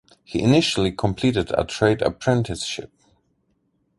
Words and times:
He 0.23 0.41
initially 0.41 0.91
completed 0.93 1.51
a 1.55 1.63
trade 1.63 2.01
apprenticeship. 2.01 2.91